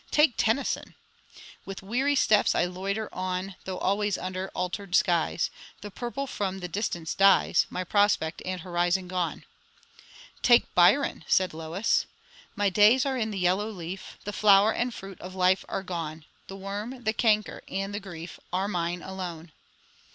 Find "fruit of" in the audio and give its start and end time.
14.91-15.35